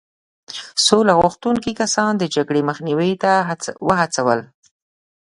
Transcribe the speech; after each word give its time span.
سوله 0.85 1.13
غوښتونکي 1.19 1.71
کسان 1.81 2.11
د 2.17 2.23
جګړې 2.35 2.61
مخنیوي 2.69 3.13
ته 3.23 3.31
وهڅول. 3.87 4.39